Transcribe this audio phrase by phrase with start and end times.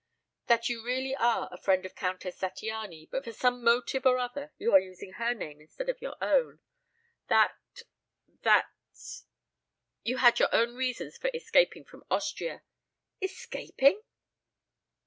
[0.47, 4.51] "That you really are a friend of Countess Zattiany, but for some motive or other
[4.57, 6.59] you are using her name instead of your own.
[7.27, 7.53] That
[8.41, 8.71] that
[10.01, 12.63] you had your own reasons for escaping from Austria"
[13.21, 14.01] "Escaping?"